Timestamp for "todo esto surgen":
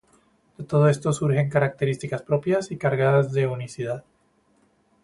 0.65-1.47